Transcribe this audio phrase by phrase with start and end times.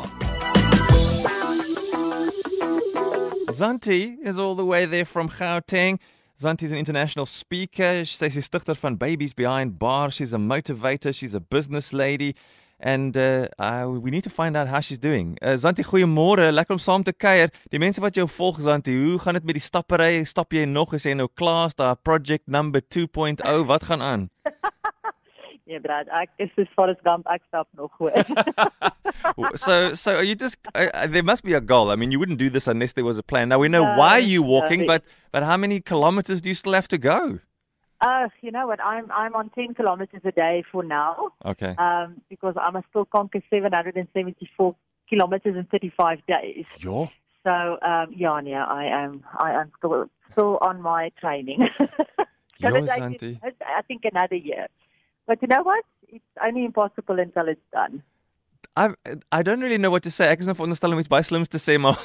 [3.54, 6.00] Zanti is all the way there from Gauteng.
[6.42, 8.04] Zanti is an international speaker.
[8.06, 10.16] She says she's stigter van Babies Behind Bars.
[10.16, 11.14] She's a motivator.
[11.14, 12.34] She's a business lady.
[12.80, 15.38] And uh, uh, we need to find out how she's doing.
[15.42, 16.52] Uh, Zantie, goeiemôre.
[16.52, 17.52] Lekker om saam te kuier.
[17.72, 20.24] Die mense wat jou volg, Zantie, hoe gaan dit met die stappery?
[20.24, 20.94] Stap jy nog?
[20.96, 21.68] Is jy nou klaar?
[21.68, 23.66] Is daar project number 2.0?
[23.68, 24.30] Wat gaan aan?
[25.70, 28.16] Nee, Brad, ek is soos Forrest Gump, ek stap nog hoor.
[29.64, 30.58] so, so are you just?
[30.74, 31.92] Uh, uh, there must be a goal.
[31.92, 33.50] I mean, you wouldn't do this unless there was a plan.
[33.54, 36.74] Now we know No, why you're walking, but but how many kilometers do you still
[36.74, 37.38] have to go?
[38.02, 38.80] Uh, you know what?
[38.82, 41.34] I'm I'm on 10 kilometers a day for now.
[41.46, 41.76] Okay.
[41.78, 44.76] Um, because I must still conquer 774
[45.10, 46.66] kilometers in 35 days.
[46.80, 47.08] Ja.
[47.44, 51.68] So, um, yeah, yeah, I am I am still still on my training.
[52.62, 54.68] Gonna Yo, take it, I think another year.
[55.26, 55.86] But you know what?
[56.10, 58.04] It's only impossible until it's done.
[58.80, 58.88] I
[59.32, 60.30] I don't really know what to say.
[60.32, 62.00] Ek is nou veronderstel om iets baie slims te sê, maar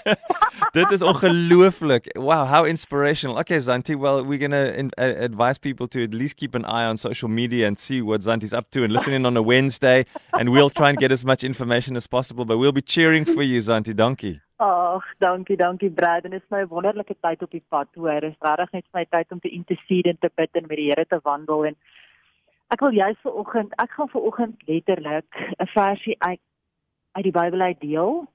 [0.78, 2.10] dit is ongelooflik.
[2.18, 3.38] Wow, how inspirational.
[3.40, 6.84] Okay, Zanti, well, we're going to uh, advise people to at least keep an eye
[6.84, 10.04] on social media and see what Zanti's up to and listen in on a Wednesday
[10.38, 13.42] and we'll try and get as much information as possible, but we'll be cheering for
[13.42, 14.40] you, Zanti Donkey.
[14.60, 16.24] Ag, dankie, dankie Brad.
[16.24, 18.20] En dit is my wonderlike tyd op die pad hoor.
[18.20, 20.90] Dit is regtig net my tyd om te intercede en te bid en met die
[20.92, 21.76] Here te wandel en
[22.68, 25.26] ek wil juist vir oggend, ek gaan vir oggend letterlik
[25.58, 26.40] 'n versie uit
[27.14, 28.26] uit die Bybel uit deel.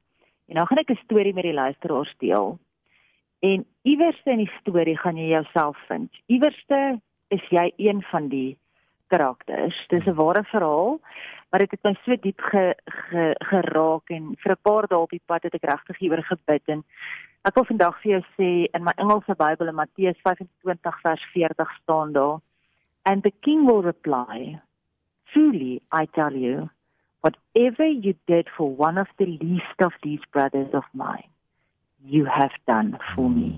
[0.48, 2.60] En dan gaan ek 'n storie met die luisteraars deel.
[3.40, 6.12] En iewers in die storie gaan jy jouself vind.
[6.26, 8.58] Iewerste is jy een van die
[9.08, 9.86] karakters.
[9.88, 11.00] Dis 'n ware verhaal,
[11.50, 15.10] maar dit het my so diep ge, ge, geraak en vir 'n paar dae op
[15.10, 16.84] die pad het ek regtig hieroor gebid en
[17.42, 21.72] ek wil vandag vir jou sê in my Engelse Bybel in Matteus 25 vers 40
[21.82, 22.40] staan daar
[23.10, 24.36] and the king will reply
[25.34, 26.70] truly I tell you
[27.26, 31.30] whatever you did for one of the least of these brothers of mine
[32.16, 33.52] you have done for me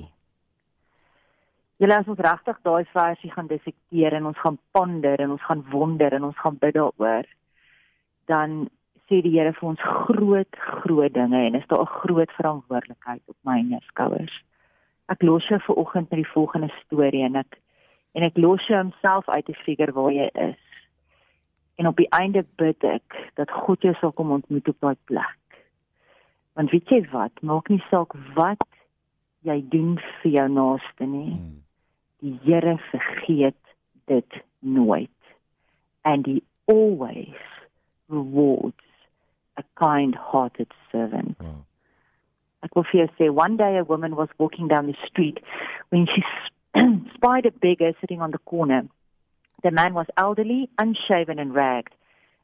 [1.82, 5.64] Julle as ons regtig daai versie gaan dissekteer en ons gaan ponder en ons gaan
[5.72, 7.30] wonder en ons gaan bid daaroor
[8.32, 8.62] dan
[9.12, 13.38] sê die Here vir ons groot groot dinge en is daar 'n groot verantwoordelikheid op
[13.44, 14.36] my en jou skouers.
[15.10, 17.60] Ek los jou vir oggend met die volgende storie en ek
[18.18, 20.60] en ek los jou homself uit te figure waar jy is.
[21.80, 25.38] En op die einde bid ek dat God jou sal kom ontmoet op daai plek.
[26.60, 28.68] Want weet jy wat, maak nie saak wat
[29.48, 31.34] jy doen vir jou naaste nie.
[31.34, 31.58] Hmm.
[32.22, 33.58] Die Here vergeet
[34.12, 35.10] dit nooit.
[36.04, 37.40] And he always
[38.10, 38.86] rewards
[39.58, 41.40] a kind-hearted servant.
[41.40, 41.64] Wow.
[42.62, 45.42] Ek wil vir jou sê one day a woman was walking down the street
[45.90, 46.22] when she
[46.76, 46.84] s-
[47.16, 48.88] spied a beggar sitting on the corner.
[49.64, 51.94] The man was elderly, unshaven and ragged.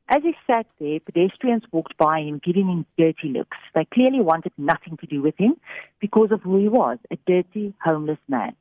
[0.09, 3.57] As he sat there, pedestrians walked by him, giving him dirty looks.
[3.75, 5.57] They clearly wanted nothing to do with him
[5.99, 8.55] because of who he was, a dirty, homeless man.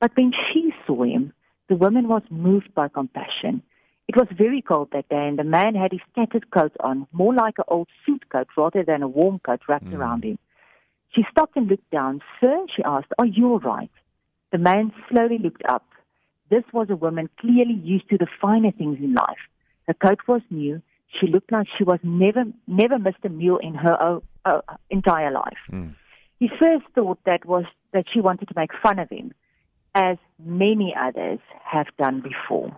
[0.00, 1.32] But when she saw him,
[1.68, 3.62] the woman was moved by compassion.
[4.08, 7.32] It was very cold that day, and the man had his tattered coat on, more
[7.32, 9.98] like an old suit coat rather than a warm coat wrapped Mm.
[9.98, 10.38] around him.
[11.14, 12.20] She stopped and looked down.
[12.40, 13.90] Sir, she asked, are you all right?
[14.52, 15.86] The man slowly looked up.
[16.50, 19.38] This was a woman clearly used to the finer things in life.
[19.86, 20.82] Her coat was new.
[21.18, 25.30] She looked like she was never, never missed a meal in her o- uh, entire
[25.30, 25.58] life.
[25.70, 25.94] Mm.
[26.38, 29.32] His first thought that was that she wanted to make fun of him,
[29.94, 32.76] as many others have done before.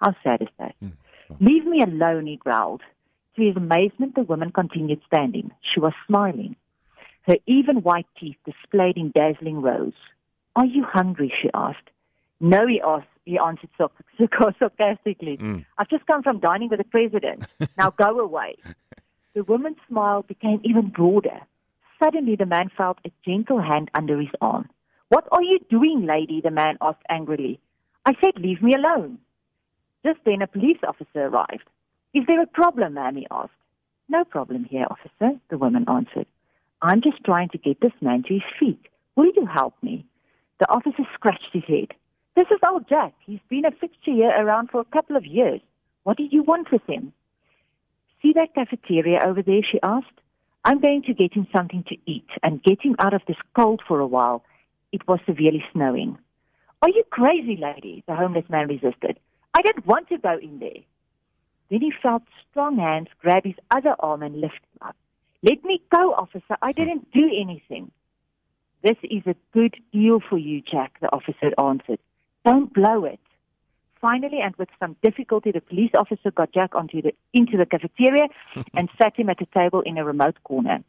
[0.00, 0.74] How sad is that?
[0.82, 0.92] Mm.
[1.40, 2.82] Leave me alone, he growled.
[3.36, 5.50] To his amazement, the woman continued standing.
[5.62, 6.56] She was smiling.
[7.22, 9.94] Her even white teeth displayed in dazzling rows.
[10.60, 11.32] Are you hungry?
[11.40, 11.88] she asked.
[12.38, 13.06] No, he asked.
[13.24, 15.38] He answered sarc- sarcastically.
[15.38, 15.64] Mm.
[15.78, 17.46] I've just come from dining with the president.
[17.78, 18.56] Now go away.
[19.32, 21.40] The woman's smile became even broader.
[22.02, 24.68] Suddenly, the man felt a gentle hand under his arm.
[25.08, 26.40] What are you doing, lady?
[26.40, 27.60] the man asked angrily.
[28.04, 29.18] I said, leave me alone.
[30.04, 31.68] Just then, a police officer arrived.
[32.12, 33.14] Is there a problem, ma'am?
[33.16, 33.60] he asked.
[34.08, 36.26] No problem here, officer, the woman answered.
[36.82, 38.84] I'm just trying to get this man to his feet.
[39.14, 40.04] Will you help me?
[40.60, 41.94] The officer scratched his head.
[42.36, 43.14] This is old Jack.
[43.24, 45.62] He's been a fixture here around for a couple of years.
[46.04, 47.14] What do you want with him?
[48.20, 49.62] See that cafeteria over there?
[49.62, 50.20] she asked.
[50.62, 53.80] I'm going to get him something to eat and get him out of this cold
[53.88, 54.44] for a while.
[54.92, 56.18] It was severely snowing.
[56.82, 58.04] Are you crazy, lady?
[58.06, 59.18] The homeless man resisted.
[59.54, 60.82] I don't want to go in there.
[61.70, 64.96] Then he felt strong hands grab his other arm and lift him up.
[65.42, 66.58] Let me go, officer.
[66.60, 67.90] I didn't do anything.
[68.82, 71.98] This is a good deal for you, Jack, the officer answered.
[72.44, 73.20] Don't blow it.
[74.00, 78.28] Finally, and with some difficulty, the police officer got Jack onto the, into the cafeteria
[78.74, 80.82] and sat him at a table in a remote corner.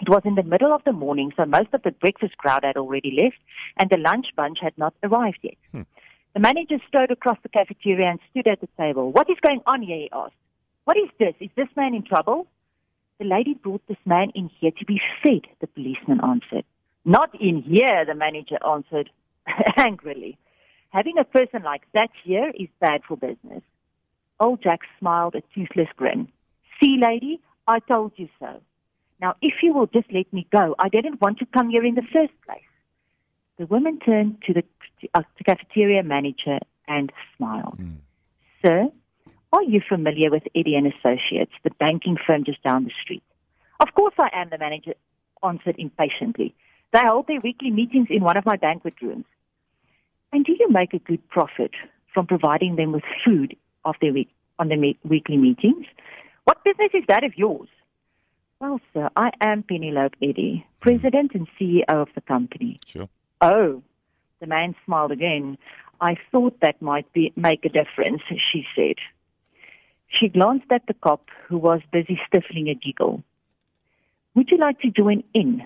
[0.00, 2.76] It was in the middle of the morning, so most of the breakfast crowd had
[2.76, 3.38] already left,
[3.76, 5.54] and the lunch bunch had not arrived yet.
[5.70, 5.82] Hmm.
[6.34, 9.12] The manager strode across the cafeteria and stood at the table.
[9.12, 9.98] What is going on here?
[9.98, 10.34] he asked.
[10.84, 11.34] What is this?
[11.38, 12.48] Is this man in trouble?
[13.18, 16.64] The lady brought this man in here to be fed, the policeman answered.
[17.04, 19.10] Not in here, the manager answered
[19.76, 20.38] angrily.
[20.90, 23.62] Having a person like that here is bad for business.
[24.38, 26.28] Old Jack smiled a toothless grin.
[26.80, 28.60] See, lady, I told you so.
[29.20, 31.94] Now, if you will just let me go, I didn't want to come here in
[31.94, 32.60] the first place.
[33.58, 34.64] The woman turned to the
[35.14, 36.58] uh, cafeteria manager
[36.88, 37.78] and smiled.
[37.78, 37.96] Mm.
[38.64, 38.88] Sir,
[39.52, 43.22] are you familiar with Eddy and Associates, the banking firm just down the street?
[43.80, 44.94] Of course I am, the manager
[45.42, 46.54] answered impatiently.
[46.92, 49.24] They hold their weekly meetings in one of my banquet rooms.
[50.32, 51.72] And do you make a good profit
[52.12, 55.86] from providing them with food of their week, on their me- weekly meetings?
[56.44, 57.68] What business is that of yours?
[58.60, 62.78] Well, sir, I am Penelope Eddy, president and CEO of the company.
[62.86, 63.08] Sure.
[63.40, 63.82] Oh,
[64.40, 65.58] the man smiled again.
[66.00, 68.22] I thought that might be, make a difference,
[68.52, 68.96] she said.
[70.08, 73.22] She glanced at the cop who was busy stifling a giggle.
[74.34, 75.62] Would you like to join in?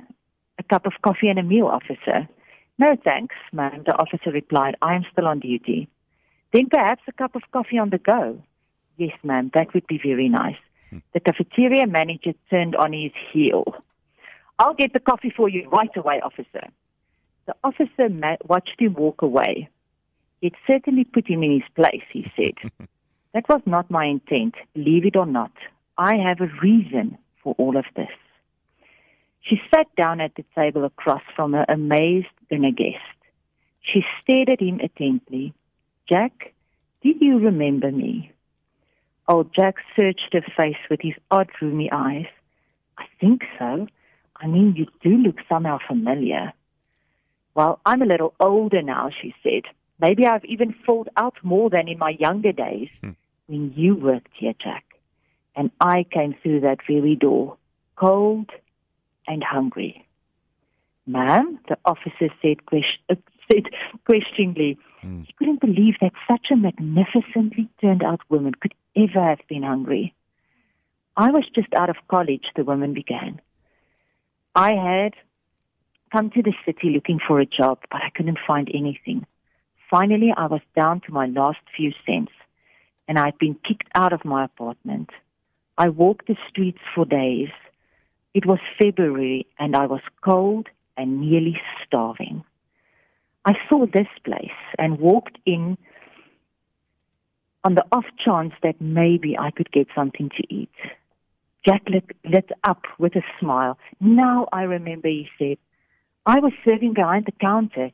[0.66, 2.28] A cup of coffee and a meal, officer?
[2.76, 4.76] No, thanks, ma'am, the officer replied.
[4.82, 5.88] I am still on duty.
[6.52, 8.42] Then perhaps a cup of coffee on the go.
[8.96, 10.56] Yes, ma'am, that would be very nice.
[10.90, 10.98] Hmm.
[11.14, 13.64] The cafeteria manager turned on his heel.
[14.58, 16.66] I'll get the coffee for you right away, officer.
[17.46, 18.08] The officer
[18.48, 19.68] watched him walk away.
[20.42, 22.54] It certainly put him in his place, he said.
[23.34, 25.52] that was not my intent, believe it or not.
[25.96, 28.08] I have a reason for all of this.
[29.42, 33.16] She sat down at the table across from her amazed dinner guest.
[33.80, 35.54] She stared at him attentively.
[36.08, 36.52] Jack,
[37.02, 38.32] did you remember me?
[39.28, 42.26] Old Jack searched her face with his odd, roomy eyes.
[42.98, 43.86] I think so.
[44.36, 46.52] I mean, you do look somehow familiar.
[47.54, 49.62] Well, I'm a little older now, she said.
[50.00, 53.12] Maybe I've even filled out more than in my younger days Hmm.
[53.46, 54.84] when you worked here, Jack.
[55.54, 57.56] And I came through that very door,
[57.96, 58.50] cold
[59.26, 60.06] and hungry.
[61.06, 63.14] Ma'am, the officer said, ques- uh,
[63.50, 63.64] said
[64.04, 65.22] questioningly, Hmm.
[65.22, 70.14] he couldn't believe that such a magnificently turned out woman could ever have been hungry.
[71.16, 73.40] I was just out of college, the woman began.
[74.54, 75.14] I had
[76.12, 79.26] come to the city looking for a job, but I couldn't find anything.
[79.90, 82.32] Finally, I was down to my last few cents,
[83.06, 85.10] and I'd been kicked out of my apartment.
[85.78, 87.50] I walked the streets for days.
[88.36, 90.68] It was February, and I was cold
[90.98, 92.44] and nearly starving.
[93.46, 95.78] I saw this place and walked in
[97.64, 100.76] on the off chance that maybe I could get something to eat.
[101.64, 103.78] Jack lit, lit up with a smile.
[104.00, 105.56] Now I remember, he said.
[106.26, 107.90] I was serving behind the counter.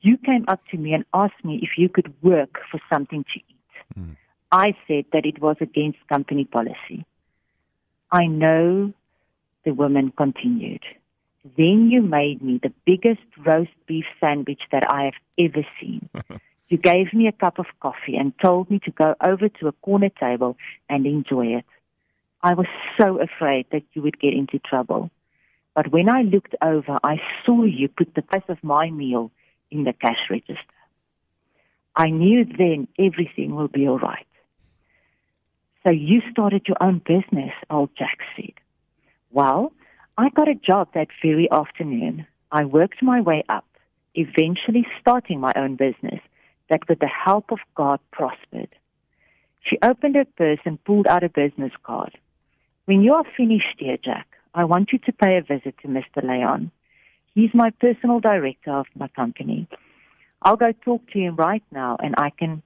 [0.00, 3.38] You came up to me and asked me if you could work for something to
[3.38, 3.96] eat.
[3.96, 4.16] Mm.
[4.50, 7.06] I said that it was against company policy.
[8.10, 8.92] I know,
[9.64, 10.84] the woman continued.
[11.56, 16.08] Then you made me the biggest roast beef sandwich that I have ever seen.
[16.68, 19.72] you gave me a cup of coffee and told me to go over to a
[19.72, 20.56] corner table
[20.88, 21.66] and enjoy it.
[22.42, 22.66] I was
[23.00, 25.10] so afraid that you would get into trouble.
[25.74, 29.30] But when I looked over, I saw you put the price of my meal
[29.70, 30.56] in the cash register.
[31.96, 34.26] I knew then everything will be all right.
[35.84, 38.54] So you started your own business, old Jack said.
[39.34, 39.72] Well,
[40.16, 42.24] I got a job that very afternoon.
[42.52, 43.66] I worked my way up,
[44.14, 46.20] eventually starting my own business
[46.70, 48.68] that with the help of God prospered.
[49.60, 52.16] She opened her purse and pulled out a business card.
[52.84, 56.22] When you are finished, dear Jack, I want you to pay a visit to Mr.
[56.22, 56.70] Leon.
[57.34, 59.66] He's my personal director of my company.
[60.42, 62.62] I'll go talk to him right now and I can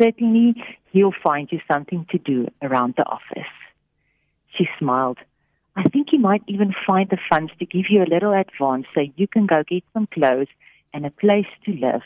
[0.00, 0.54] certainly
[0.92, 3.52] he'll find you something to do around the office.
[4.56, 5.18] She smiled.
[5.76, 9.02] I think he might even find the funds to give you a little advance so
[9.16, 10.48] you can go get some clothes
[10.92, 12.02] and a place to live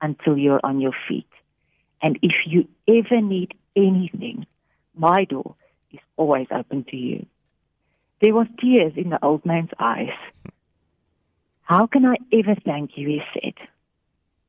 [0.00, 1.28] until you're on your feet.
[2.02, 4.46] And if you ever need anything,
[4.96, 5.54] my door
[5.92, 7.26] is always open to you.
[8.20, 10.16] There were tears in the old man's eyes.
[11.62, 13.08] How can I ever thank you?
[13.08, 13.54] He said.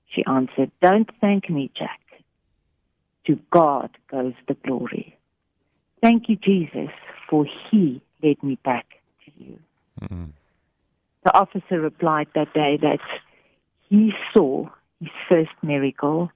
[0.08, 2.00] She answered, Don't thank me, Jack.
[3.28, 5.18] To God goes the glory.
[6.02, 6.90] Thank you, Jesus,
[7.30, 8.86] for he led me back
[9.26, 9.60] to you.
[10.02, 10.30] Mm.
[11.24, 13.00] The officer replied that day that
[13.90, 16.32] he saw his first miracle